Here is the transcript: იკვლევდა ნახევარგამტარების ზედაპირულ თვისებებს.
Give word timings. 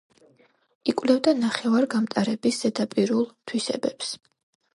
იკვლევდა 0.93 1.33
ნახევარგამტარების 1.41 2.59
ზედაპირულ 2.65 3.29
თვისებებს. 3.53 4.17